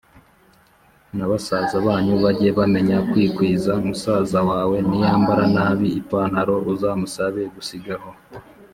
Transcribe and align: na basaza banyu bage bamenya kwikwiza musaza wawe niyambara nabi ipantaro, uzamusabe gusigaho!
na 1.15 1.25
basaza 1.31 1.75
banyu 1.87 2.13
bage 2.23 2.49
bamenya 2.59 2.97
kwikwiza 3.09 3.71
musaza 3.87 4.39
wawe 4.49 4.77
niyambara 4.87 5.43
nabi 5.55 5.87
ipantaro, 6.01 6.55
uzamusabe 6.73 7.41
gusigaho! 7.55 8.09